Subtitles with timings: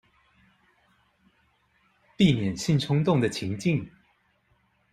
[2.17, 3.87] 避免性衝動的情境